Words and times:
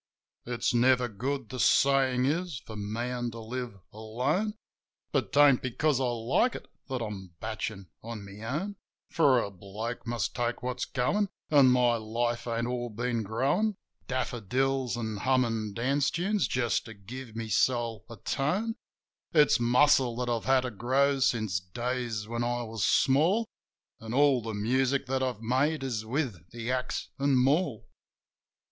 It's 0.47 0.73
never 0.73 1.07
good, 1.07 1.49
the 1.49 1.59
sayin' 1.59 2.25
is, 2.25 2.57
for 2.65 2.75
man 2.75 3.29
to 3.29 3.39
live 3.39 3.75
alone. 3.93 4.55
But 5.11 5.31
'tain't 5.31 5.61
because 5.61 5.99
I 6.01 6.05
like 6.05 6.55
it 6.55 6.67
that 6.89 7.03
I'm 7.03 7.35
batchin' 7.39 7.87
on 8.01 8.25
my 8.25 8.43
own. 8.43 8.77
For 9.11 9.39
a 9.39 9.51
bloke 9.51 10.07
must 10.07 10.33
take 10.35 10.63
what's 10.63 10.85
goin', 10.85 11.29
an' 11.51 11.67
my 11.67 11.97
life 11.97 12.47
ain't 12.47 12.65
all 12.65 12.89
been 12.89 13.21
growin' 13.21 13.75
17 13.75 13.75
IS 13.75 13.77
JIM 13.77 13.77
OF 13.77 14.07
THE 14.07 14.15
HILLS 14.15 14.27
Daifodils 14.27 14.97
an' 14.97 15.17
hummin' 15.17 15.73
dance 15.75 16.09
tunes 16.09 16.47
just 16.47 16.85
to 16.85 16.95
give 16.95 17.35
my 17.35 17.47
soul 17.47 18.03
a 18.09 18.15
tone. 18.15 18.77
It's 19.33 19.59
muscle 19.59 20.15
that 20.15 20.29
I've 20.31 20.45
had 20.45 20.61
to 20.61 20.71
grow 20.71 21.19
since 21.19 21.59
days 21.59 22.27
when 22.27 22.43
I 22.43 22.63
was 22.63 22.83
small, 22.83 23.47
An' 23.99 24.15
all 24.15 24.41
the 24.41 24.55
music 24.55 25.05
that 25.05 25.21
I've 25.21 25.41
made 25.43 25.83
is 25.83 26.03
with 26.03 26.49
the 26.49 26.71
axe 26.71 27.09
an' 27.19 27.35
maul. 27.35 27.87